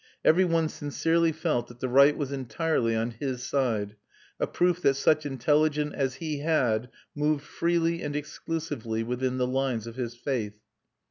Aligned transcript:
Every 0.25 0.45
one 0.45 0.67
sincerely 0.67 1.31
felt 1.31 1.67
that 1.67 1.79
the 1.79 1.87
right 1.87 2.17
was 2.17 2.31
entirely 2.31 2.95
on 2.95 3.11
his 3.11 3.43
side, 3.43 3.95
a 4.39 4.47
proof 4.47 4.81
that 4.81 4.95
such 4.95 5.27
intelligence 5.27 5.93
as 5.95 6.15
he 6.15 6.39
had 6.39 6.89
moved 7.13 7.43
freely 7.43 8.01
and 8.01 8.15
exclusively 8.15 9.03
within 9.03 9.37
the 9.37 9.45
lines 9.45 9.85
of 9.85 9.97
his 9.97 10.15
faith. 10.15 10.55